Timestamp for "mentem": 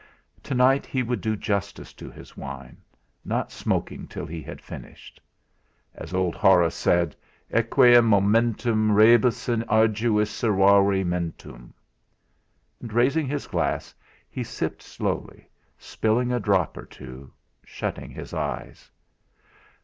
11.05-11.71